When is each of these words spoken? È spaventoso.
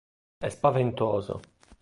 È 0.39 0.49
spaventoso. 0.49 1.39